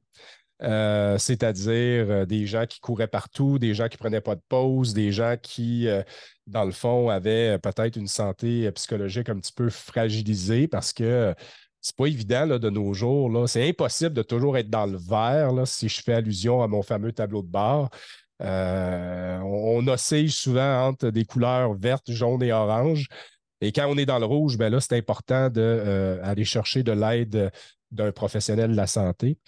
[0.62, 1.70] Euh, c'est-à-dire
[2.10, 5.12] euh, des gens qui couraient partout, des gens qui ne prenaient pas de pause, des
[5.12, 5.86] gens qui,
[6.46, 11.34] dans le fond, avaient peut-être une santé psychologique un petit peu fragilisée parce que
[11.80, 13.48] c'est pas évident de nos jours.
[13.48, 16.82] C'est impossible de toujours être dans le vert là, si je fais allusion à mon
[16.82, 17.90] fameux tableau de bord.
[18.42, 23.06] Euh, on, oscille souvent entre des couleurs vertes, jaunes et oranges.
[23.60, 26.92] Et quand on est dans le rouge, ben là, c'est important d'aller euh, chercher de
[26.92, 27.50] l'aide
[27.90, 29.38] d'un professionnel de la santé.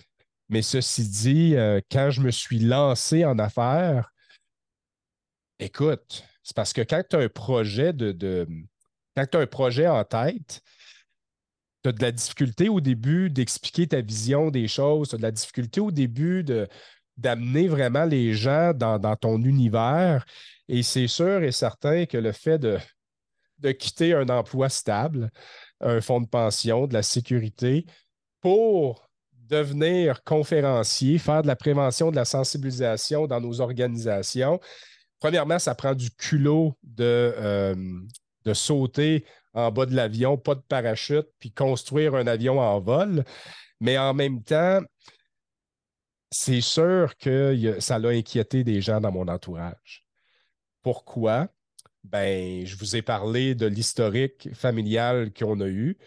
[0.48, 4.11] Mais ceci dit, euh, quand je me suis lancé en affaires,
[5.59, 8.48] écoute, c'est parce que quand tu un projet de,
[9.14, 10.62] quand tu as un projet en tête,
[11.83, 15.22] tu as de la difficulté au début d'expliquer ta vision des choses, tu as de
[15.22, 16.66] la difficulté au début de,
[17.18, 20.24] d'amener vraiment les gens dans, ton univers.
[20.68, 22.78] Et c'est sûr et certain que le fait de,
[23.72, 25.31] quitter un emploi stable,
[25.81, 27.85] un fonds de pension, de la sécurité,
[28.40, 34.61] pour devenir conférencier, faire de la prévention, de la sensibilisation dans nos organisations.
[35.18, 37.74] Premièrement, ça prend du culot de, euh,
[38.44, 43.24] de sauter en bas de l'avion, pas de parachute, puis construire un avion en vol.
[43.81, 44.81] Mais en même temps,
[46.31, 50.05] c'est sûr que ça l'a inquiété des gens dans mon entourage.
[50.83, 51.49] Pourquoi?
[52.05, 55.99] Ben, je vous ai parlé de l'historique familial qu'on a eu.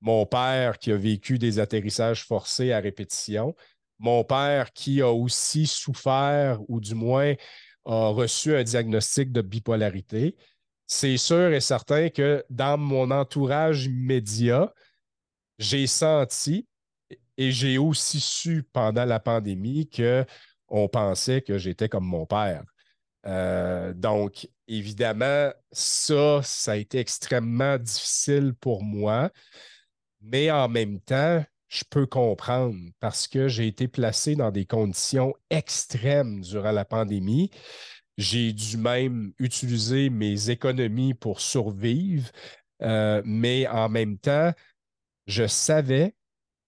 [0.00, 3.54] Mon père qui a vécu des atterrissages forcés à répétition.
[3.98, 7.34] Mon père qui a aussi souffert, ou du moins
[7.84, 10.36] a reçu un diagnostic de bipolarité.
[10.86, 14.72] C'est sûr et certain que dans mon entourage immédiat,
[15.58, 16.66] j'ai senti
[17.38, 22.64] et j'ai aussi su pendant la pandémie qu'on pensait que j'étais comme mon père.
[23.26, 29.30] Euh, donc, évidemment, ça, ça a été extrêmement difficile pour moi,
[30.20, 35.34] mais en même temps, je peux comprendre parce que j'ai été placé dans des conditions
[35.50, 37.50] extrêmes durant la pandémie.
[38.16, 42.30] J'ai dû même utiliser mes économies pour survivre,
[42.82, 44.52] euh, mais en même temps,
[45.26, 46.14] je savais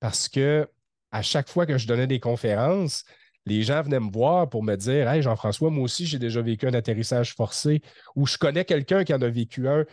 [0.00, 0.68] parce que
[1.12, 3.04] à chaque fois que je donnais des conférences,
[3.46, 6.66] les gens venaient me voir pour me dire Hey, Jean-François, moi aussi, j'ai déjà vécu
[6.66, 7.82] un atterrissage forcé
[8.14, 9.84] ou je connais quelqu'un qui en a vécu un.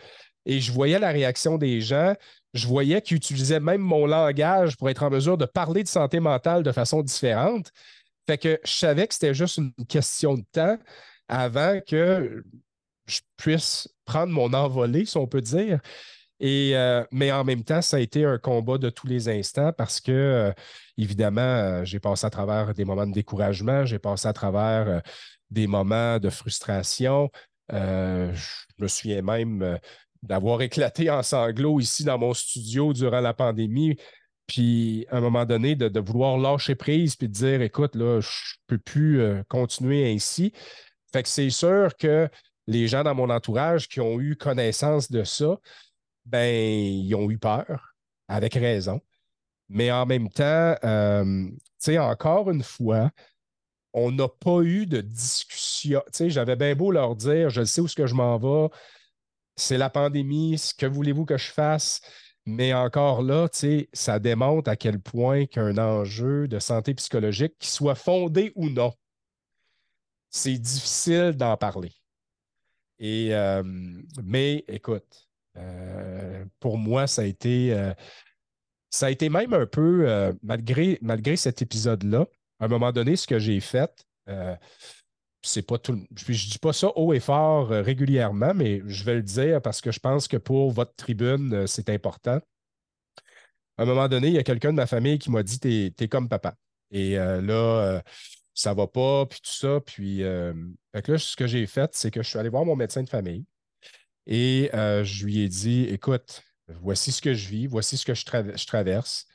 [0.46, 2.14] Et je voyais la réaction des gens.
[2.54, 6.20] Je voyais qu'ils utilisaient même mon langage pour être en mesure de parler de santé
[6.20, 7.70] mentale de façon différente.
[8.26, 10.78] Fait que je savais que c'était juste une question de temps
[11.28, 12.42] avant que
[13.06, 15.80] je puisse prendre mon envolée, si on peut dire.
[16.42, 20.00] Euh, mais en même temps, ça a été un combat de tous les instants parce
[20.00, 20.52] que, euh,
[20.96, 25.02] évidemment, euh, j'ai passé à travers des moments de découragement, j'ai passé à travers
[25.50, 27.30] des moments de frustration.
[27.70, 28.34] je
[28.78, 29.78] me souviens même
[30.22, 33.96] d'avoir éclaté en sanglots ici dans mon studio durant la pandémie.
[34.46, 38.28] Puis, à un moment donné, de, vouloir lâcher prise puis de dire, écoute, là, je
[38.28, 40.52] ne peux plus continuer ainsi.
[41.12, 42.28] Fait que c'est sûr que
[42.66, 45.58] les gens dans mon entourage qui ont eu connaissance de ça,
[46.28, 47.94] ben, ils ont eu peur,
[48.28, 49.00] avec raison.
[49.68, 53.10] Mais en même temps, euh, tu sais, encore une fois,
[53.92, 56.02] on n'a pas eu de discussion.
[56.06, 58.74] Tu sais, j'avais bien beau leur dire, je sais où ce que je m'en vais,
[59.56, 62.00] c'est la pandémie, ce que voulez-vous que je fasse?
[62.46, 67.54] Mais encore là, tu sais, ça démontre à quel point qu'un enjeu de santé psychologique,
[67.58, 68.92] qui soit fondé ou non,
[70.30, 71.92] c'est difficile d'en parler.
[72.98, 73.62] Et, euh,
[74.22, 75.27] mais écoute,
[75.58, 77.92] euh, pour moi, ça a été, euh,
[78.90, 82.26] ça a été même un peu, euh, malgré, malgré cet épisode-là,
[82.60, 84.04] à un moment donné, ce que j'ai fait,
[85.42, 86.04] c'est pas tout.
[86.16, 89.80] Je, ne dis pas ça haut et fort régulièrement, mais je vais le dire parce
[89.80, 92.40] que je pense que pour votre tribune, c'est important.
[93.78, 95.92] À un moment donné, il y a quelqu'un de ma famille qui m'a dit T'es
[95.98, 96.56] es comme papa.
[96.90, 98.02] Et là,
[98.52, 99.80] ça va pas, puis tout ça.
[99.80, 100.52] Puis là,
[100.92, 103.46] ce que j'ai fait, c'est que je suis allé voir mon médecin de famille.
[104.28, 108.14] Et euh, je lui ai dit écoute, voici ce que je vis, voici ce que
[108.14, 109.26] je, traverse.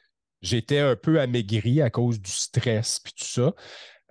[0.41, 3.53] J'étais un peu amaigri à cause du stress puis tout ça.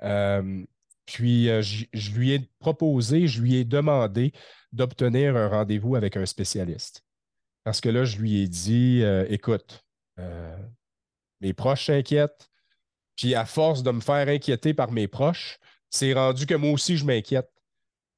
[0.02, 0.64] Euh,
[1.06, 4.32] puis euh, je, lui ai proposé, je lui ai demandé
[4.72, 7.04] d'obtenir un rendez-vous avec un spécialiste.
[7.62, 9.84] Parce que là, je lui ai dit écoute,
[11.40, 12.50] mes proches s'inquiètent,
[13.14, 16.96] puis à force de me faire inquiéter par mes proches, c'est rendu que moi aussi,
[16.96, 17.48] je m'inquiète.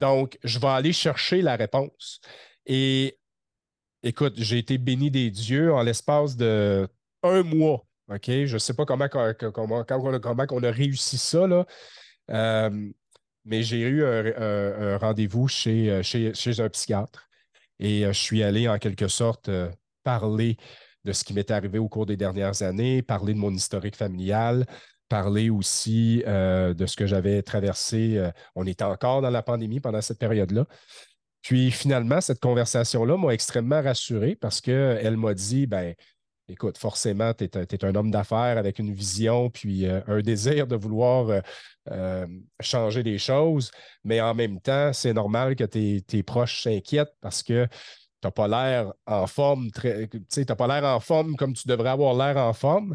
[0.00, 2.20] Donc, je vais aller chercher la réponse.
[2.66, 3.18] Et
[4.03, 6.88] écoute, j'ai été béni des dieux en l'espace de
[7.22, 7.85] un mois.
[8.09, 8.27] OK?
[8.27, 11.66] Je ne sais pas comment, comment, comment, on a réussi ça, là.
[12.31, 12.90] Euh,
[13.44, 17.29] mais j'ai eu un, rendez-vous chez, chez, un psychiatre
[17.79, 19.70] et euh, je suis allé en quelque sorte euh,
[20.05, 20.57] parler
[21.05, 24.64] de ce qui m'est arrivé au cours des dernières années, parler de mon historique familial,
[25.11, 28.31] parler aussi de ce que j'avais traversé.
[28.55, 30.66] on était encore dans la pandémie pendant cette période-là.
[31.44, 35.94] Puis finalement, cette conversation-là m'a extrêmement rassuré parce qu'elle m'a dit ben,
[36.48, 40.74] écoute, forcément, tu es, un homme d'affaires avec une vision, puis euh, un désir de
[40.74, 41.40] vouloir euh,
[41.90, 42.26] euh,
[42.61, 43.70] changer les choses,
[44.04, 47.70] mais en même temps, c'est normal que tes, proches s'inquiètent parce que tu
[48.26, 52.14] n'as pas l'air en forme, tu n'as pas l'air en forme comme tu devrais avoir
[52.14, 52.94] l'air en forme.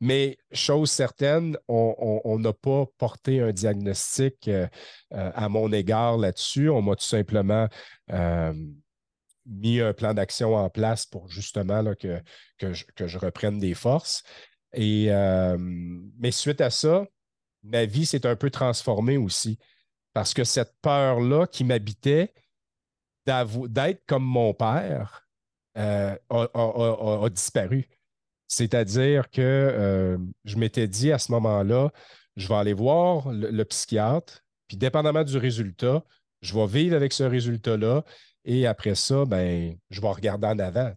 [0.00, 4.66] Mais chose certaine, on n'a pas porté un diagnostic euh,
[5.12, 6.70] euh, à mon égard là-dessus.
[6.70, 7.68] On m'a tout simplement
[8.10, 8.54] euh,
[9.44, 12.22] mis un plan d'action en place pour justement que,
[12.62, 14.22] je, reprenne des forces.
[14.74, 17.06] Mais suite à ça,
[17.62, 19.58] ma vie s'est un peu transformée aussi.
[20.14, 22.32] Parce que cette peur-là qui m'habitait
[23.26, 25.28] d'être comme mon père,
[25.74, 27.86] a, disparu.
[28.50, 31.92] C'est-à-dire que je m'étais dit à ce moment-là,
[32.36, 36.02] je vais aller voir le, psychiatre, puis dépendamment du résultat,
[36.42, 38.04] je vais vivre avec ce résultat-là,
[38.44, 40.92] et après ça, ben, je vais regarder en avant.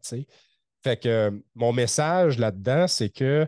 [0.83, 3.47] Fait que mon message là-dedans, c'est que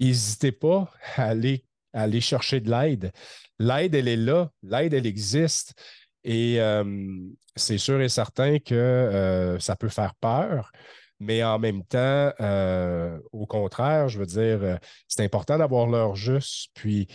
[0.00, 3.12] n'hésitez pas à aller, chercher de l'aide.
[3.60, 5.74] L'aide, elle est là, l'aide, elle existe.
[6.24, 6.58] Et
[7.54, 10.72] c'est sûr et certain que euh, ça peut faire peur,
[11.22, 14.76] mais en même temps, euh, au contraire, je veux dire, euh,
[15.08, 16.70] c'est important d'avoir l'heure juste.
[16.74, 17.06] Puis,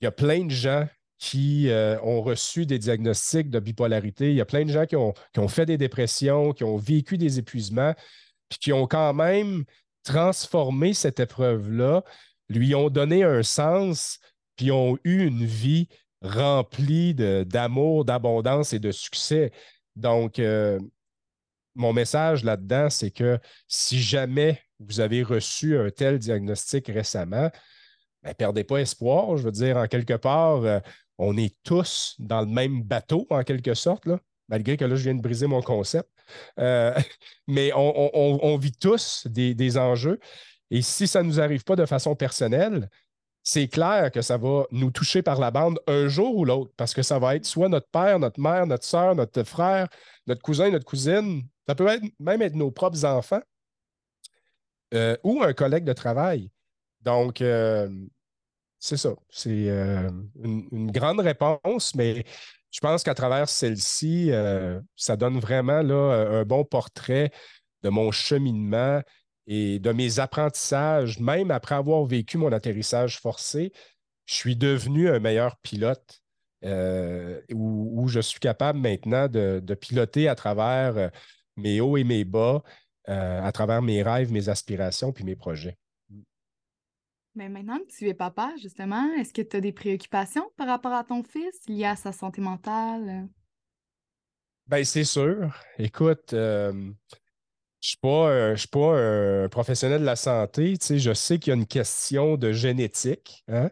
[0.00, 0.86] il y a plein de gens
[1.18, 1.70] qui
[2.02, 4.28] ont reçu des diagnostics de bipolarité.
[4.28, 6.76] Il y a plein de gens qui ont, qui ont fait des dépressions, qui ont
[6.76, 7.94] vécu des épuisements,
[8.50, 9.64] puis qui ont quand même
[10.04, 12.04] transformé cette épreuve-là,
[12.48, 14.18] lui ont donné un sens,
[14.56, 15.88] puis ont eu une vie
[16.22, 19.52] remplie d'amour, d'abondance et de succès.
[19.96, 20.78] Donc, euh,
[21.76, 27.50] mon message là-dedans, c'est que si jamais vous avez reçu un tel diagnostic récemment, ne
[28.22, 29.36] ben, perdez pas espoir.
[29.36, 30.80] Je veux dire, en quelque part, euh,
[31.18, 34.08] on est tous dans le même bateau, en quelque sorte,
[34.48, 36.08] malgré que là, je viens de briser mon concept.
[36.58, 36.94] Euh,
[37.46, 40.18] mais on, vit tous des, des, enjeux.
[40.70, 42.88] Et si ça ne nous arrive pas de façon personnelle,
[43.42, 46.92] c'est clair que ça va nous toucher par la bande un jour ou l'autre, parce
[46.92, 49.86] que ça va être soit notre père, notre mère, notre soeur, notre frère,
[50.26, 51.42] notre cousin, notre cousine.
[51.68, 51.88] Ça peut
[52.20, 53.42] même être nos propres enfants
[54.94, 56.50] euh, ou un collègue de travail.
[57.02, 57.88] Donc, euh,
[58.78, 59.14] c'est ça.
[59.28, 60.10] C'est euh,
[60.42, 62.24] une, grande réponse, mais
[62.70, 64.30] je pense qu'à travers celle-ci,
[64.94, 67.30] ça donne vraiment là, un bon portrait
[67.82, 69.00] de mon cheminement
[69.46, 73.72] et de mes apprentissages, même après avoir vécu mon atterrissage forcé,
[74.26, 76.20] je suis devenu un meilleur pilote
[76.62, 81.10] où, je suis capable maintenant de, piloter à travers
[81.56, 82.62] mes hauts et mes bas,
[83.08, 85.76] euh, à travers mes rêves, mes aspirations puis mes projets.
[87.34, 90.92] Mais maintenant que tu es papa, justement, est-ce que tu as des préoccupations par rapport
[90.92, 93.28] à ton fils liées à sa santé mentale?
[94.66, 95.54] Bien, c'est sûr.
[95.78, 100.76] Écoute, je ne suis, pas un professionnel de la santé.
[100.80, 103.44] je sais qu'il y a une question de génétique.
[103.48, 103.70] Hein.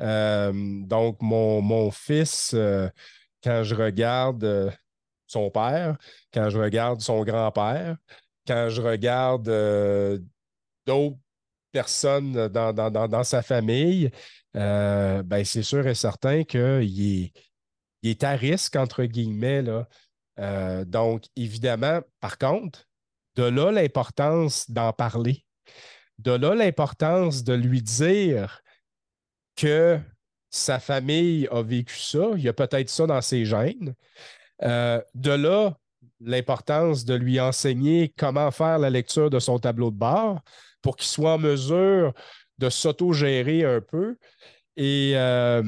[0.00, 2.88] Euh, donc, mon, fils, euh,
[3.42, 4.70] quand je regarde euh,
[5.30, 5.96] son père,
[6.34, 7.96] quand je regarde son grand-père,
[8.46, 9.44] quand je regarde
[10.86, 11.18] d'autres
[11.72, 14.10] personnes dans, sa famille,
[14.54, 17.32] ben, c'est sûr et certain qu'il est,
[18.02, 19.62] il est à risque, entre guillemets.
[19.62, 20.84] Là.
[20.84, 22.88] donc, évidemment, par contre,
[23.36, 25.44] de là l'importance d'en parler.
[26.18, 28.62] De là l'importance de lui dire
[29.56, 29.98] que
[30.50, 33.94] sa famille a vécu ça, il y a peut-être ça dans ses gènes.
[34.62, 35.76] Euh, de là
[36.20, 40.40] l'importance de lui enseigner comment faire la lecture de son tableau de bord
[40.82, 42.12] pour qu'il soit en mesure
[42.58, 44.18] de s'auto-gérer un peu.
[44.76, 45.62] Et euh,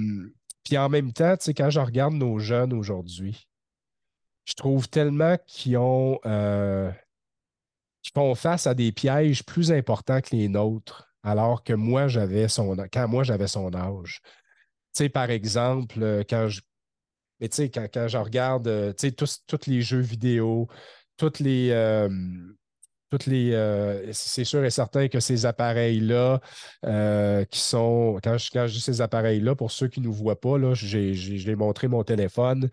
[0.63, 3.49] puis en même temps, quand je regarde nos jeunes aujourd'hui,
[4.45, 6.91] je trouve tellement qu'ils ont euh,
[8.15, 12.77] font face à des pièges plus importants que les nôtres, alors que moi, j'avais son
[12.93, 14.21] quand moi j'avais son âge.
[14.95, 16.61] Tu par exemple, quand je.
[17.43, 20.69] Mais tu sais, quand, je regarde euh, tous, les jeux vidéo,
[21.17, 21.71] toutes les.
[21.73, 22.09] Euh,
[23.11, 23.53] toutes les.
[24.13, 26.41] c'est sûr et certain que ces appareils-là,
[27.51, 28.19] qui sont.
[28.23, 30.73] Quand je, quand je dis ces appareils-là, pour ceux qui ne nous voient pas, là,
[30.73, 32.71] j'ai montré mon téléphone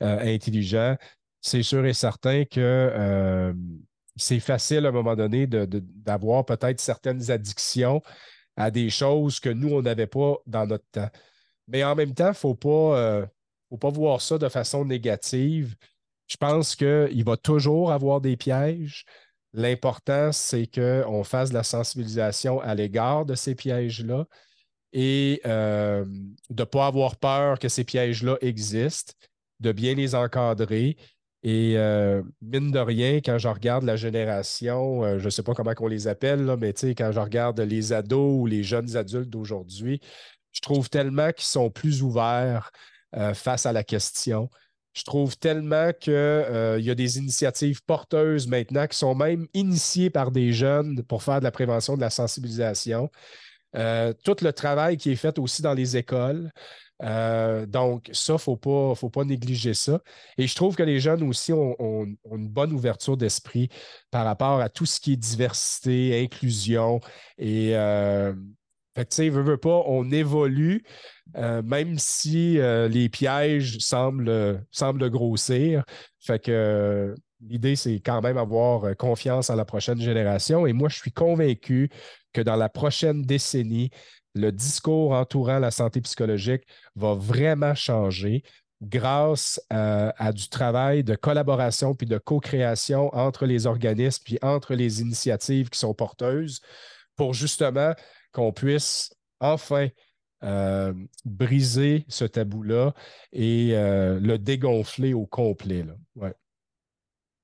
[0.00, 0.96] intelligent.
[1.42, 3.52] C'est sûr et certain que
[4.16, 8.00] c'est facile à un moment donné d'avoir peut-être certaines addictions
[8.56, 11.10] à des choses que nous, on n'avait pas dans notre temps.
[11.68, 13.26] Mais en même temps, il ne faut, pas, euh,
[13.72, 15.74] faut pas voir ça de façon négative.
[16.28, 19.04] Je pense qu'il va toujours avoir des pièges.
[19.54, 24.26] L'important, c'est qu'on fasse de la sensibilisation à l'égard de ces pièges-là
[24.92, 29.14] et euh, de ne pas avoir peur que ces pièges-là existent,
[29.60, 30.96] de bien les encadrer
[31.42, 35.54] et euh, mine de rien, quand je regarde la génération, euh, je ne sais pas
[35.54, 39.28] comment on les appelle, là, mais quand je regarde les ados ou les jeunes adultes
[39.28, 40.00] d'aujourd'hui,
[40.52, 42.70] je trouve tellement qu'ils sont plus ouverts
[43.16, 44.50] euh, face à la question.
[44.94, 50.30] Je trouve tellement qu'il y a des initiatives porteuses maintenant qui sont même initiées par
[50.30, 53.10] des jeunes pour faire de la prévention, de la sensibilisation.
[53.72, 56.50] tout le travail qui est fait aussi dans les écoles,
[57.02, 60.00] euh, donc, ça, il ne faut pas, négliger ça.
[60.38, 63.68] Et je trouve que les jeunes aussi ont, une bonne ouverture d'esprit
[64.10, 67.00] par rapport à tout ce qui est diversité, inclusion.
[67.38, 68.34] Et, euh,
[68.96, 70.84] tu sais, veut, veut pas, on évolue,
[71.36, 72.58] euh, même si
[72.88, 75.84] les pièges semblent, semblent grossir.
[76.20, 80.66] Fait que l'idée, c'est quand même avoir confiance en la prochaine génération.
[80.66, 81.90] Et moi, je suis convaincu
[82.32, 83.90] que dans la prochaine décennie,
[84.34, 86.62] le discours entourant la santé psychologique
[86.96, 88.42] va vraiment changer
[88.82, 95.00] grâce à, du travail de collaboration puis de co-création entre les organismes puis entre les
[95.00, 96.60] initiatives qui sont porteuses
[97.14, 97.94] pour justement
[98.32, 99.88] qu'on puisse enfin
[100.42, 100.92] euh,
[101.24, 102.94] briser ce tabou-là
[103.32, 105.84] et euh, le dégonfler au complet.
[105.84, 106.32] Là.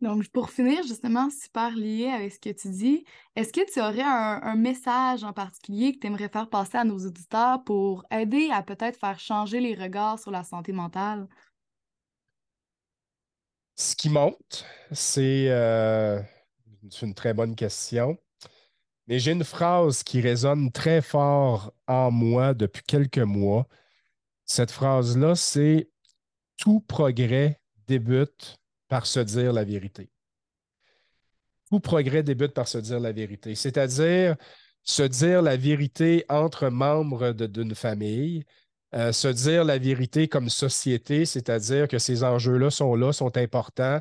[0.00, 4.02] Donc, pour finir, justement, super lié avec ce que tu dis, est-ce que tu aurais
[4.02, 8.62] un, message en particulier que tu aimerais faire passer à nos auditeurs pour aider à
[8.62, 11.26] peut-être faire changer les regards sur la santé mentale?
[13.74, 16.20] Ce qui monte, c'est euh,
[17.02, 18.16] une très bonne question.
[19.08, 23.66] Mais j'ai une phrase qui résonne très fort en moi depuis quelques mois.
[24.44, 25.88] Cette phrase-là, c'est
[26.58, 30.10] Tout progrès débute par se dire la vérité.
[31.70, 34.36] Tout progrès débute par se dire la vérité, c'est-à-dire
[34.82, 38.44] se dire la vérité entre membres d'une famille,
[38.94, 44.00] euh, se dire la vérité comme société, c'est-à-dire que ces enjeux-là sont là, sont importants.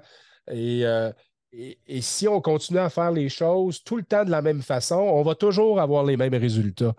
[0.50, 1.12] Et, euh,
[1.52, 4.96] et, si on continue à faire les choses tout le temps de la même façon,
[4.96, 6.94] on va toujours avoir les mêmes résultats.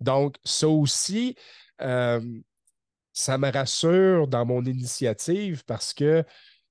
[0.00, 1.36] Donc, ça aussi,
[1.80, 2.20] euh,
[3.12, 6.24] ça me rassure dans mon initiative parce que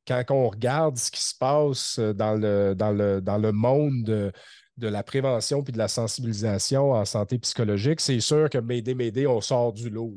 [0.08, 4.32] quand on regarde ce qui se passe dans le, dans le, dans le monde de,
[4.78, 9.42] la prévention puis de la sensibilisation en santé psychologique, c'est sûr que m'aider, m'aider, on
[9.42, 10.16] sort du lot.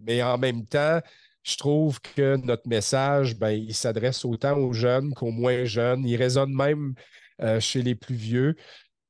[0.00, 1.00] Mais en même temps,
[1.42, 6.06] je trouve que notre message, ben, il s'adresse autant aux jeunes qu'aux moins jeunes.
[6.06, 6.94] Il résonne même
[7.40, 8.56] euh, chez les plus vieux.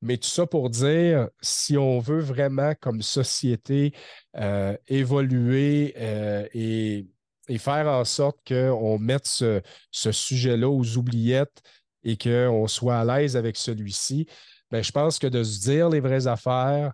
[0.01, 3.93] Mais tout ça pour dire, si on veut vraiment, comme société,
[4.35, 7.07] euh, évoluer euh, et
[7.49, 9.61] et faire en sorte qu'on mette ce,
[9.91, 11.61] sujet-là aux oubliettes
[12.03, 14.27] et qu'on soit à l'aise avec celui-ci,
[14.71, 16.93] bien, je pense que de se dire les vraies affaires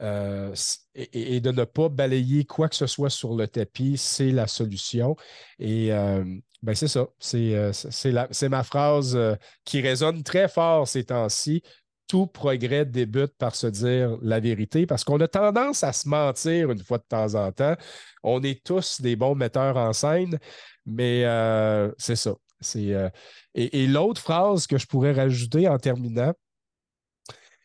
[0.00, 0.54] euh,
[0.94, 5.16] et, de ne pas balayer quoi que ce soit sur le tapis, c'est la solution.
[5.58, 6.24] Et euh,
[6.62, 7.08] ben, c'est ça.
[7.18, 9.18] C'est, euh, ma phrase
[9.64, 11.62] qui résonne très fort ces temps-ci
[12.06, 16.70] tout progrès débute par se dire la vérité, parce qu'on a tendance à se mentir
[16.70, 17.76] une fois de temps en temps.
[18.22, 20.38] On est tous des bons metteurs en scène,
[20.86, 21.24] mais
[21.98, 22.34] c'est ça.
[23.54, 26.32] Et, l'autre phrase que je pourrais rajouter en terminant,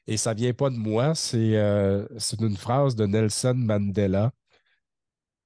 [0.07, 4.31] et ça ne vient pas de moi, euh, c'est une phrase de Nelson Mandela.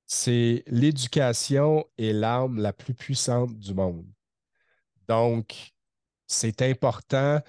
[0.06, 4.06] C'est l'éducation est l'arme la plus puissante du monde.
[5.08, 5.74] Donc,
[6.28, 7.42] c'est important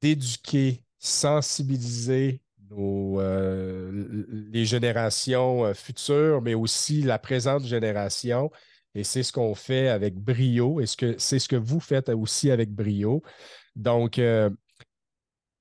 [0.00, 3.90] d'éduquer, sensibiliser euh,
[4.52, 8.50] les générations euh, futures, mais aussi la présente génération.
[8.94, 12.70] Et c'est ce qu'on fait avec brio et c'est ce que vous faites aussi avec
[12.70, 13.22] brio.
[13.76, 14.50] Donc, euh,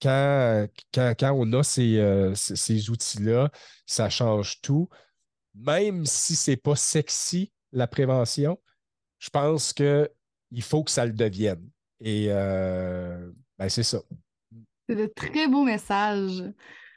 [0.01, 3.49] quand, quand, on a ces, ces outils-là,
[3.85, 4.89] ça change tout.
[5.55, 8.59] Même si ce n'est pas sexy, la prévention,
[9.17, 10.09] je pense qu'il
[10.61, 11.69] faut que ça le devienne.
[11.99, 13.99] Et ben, c'est ça.
[14.87, 16.43] C'est de très beaux messages.